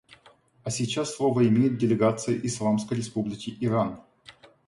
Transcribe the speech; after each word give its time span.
А 0.63 0.71
сейчас 0.71 1.13
слово 1.15 1.47
имеет 1.47 1.77
делегация 1.77 2.35
Исламской 2.35 2.97
Республики 2.97 3.55
Иран. 3.61 4.01